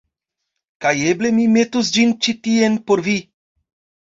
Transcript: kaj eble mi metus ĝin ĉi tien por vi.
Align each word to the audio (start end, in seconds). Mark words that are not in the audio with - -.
kaj 0.85 0.93
eble 1.09 1.31
mi 1.39 1.45
metus 1.57 1.91
ĝin 1.99 2.15
ĉi 2.25 2.35
tien 2.49 2.81
por 2.89 3.07
vi. 3.11 3.17